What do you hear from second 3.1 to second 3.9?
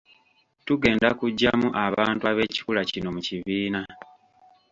mu kibiina.